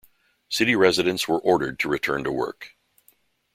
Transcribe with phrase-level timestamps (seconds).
[0.49, 2.75] City residents were ordered to return to work.